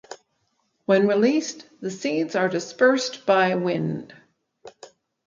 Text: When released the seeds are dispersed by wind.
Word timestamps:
When 0.87 1.07
released 1.07 1.67
the 1.79 1.91
seeds 1.91 2.35
are 2.35 2.49
dispersed 2.49 3.27
by 3.27 3.53
wind. 3.53 4.15